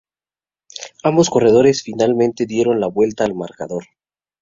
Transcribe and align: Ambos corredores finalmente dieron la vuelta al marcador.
Ambos 1.03 1.29
corredores 1.29 1.83
finalmente 1.83 2.47
dieron 2.47 2.79
la 2.79 2.87
vuelta 2.87 3.23
al 3.23 3.35
marcador. 3.35 3.85